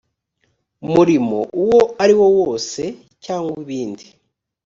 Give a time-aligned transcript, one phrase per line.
[0.93, 2.81] murimo uwo ariwo wose
[3.23, 4.05] cyangwa ibindi